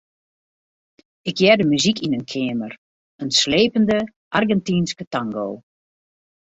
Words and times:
Ik 1.29 1.37
hearde 1.43 1.63
muzyk 1.71 1.97
yn 2.05 2.15
in 2.17 2.27
keamer, 2.31 2.73
in 3.21 3.29
slepende 3.39 3.99
Argentynske 4.37 5.03
tango. 5.13 5.47